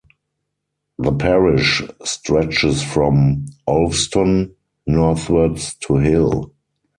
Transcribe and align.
The 0.97 1.11
parish 1.11 1.83
stretches 2.03 2.81
from 2.81 3.45
"Olveston" 3.67 4.55
northwards 4.87 5.75
to 5.75 5.97
Hill. 5.97 6.53